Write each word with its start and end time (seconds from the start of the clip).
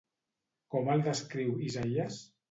Com 0.75 0.87
el 0.93 1.03
descriu 1.07 1.51
Isaïes? 1.67 2.17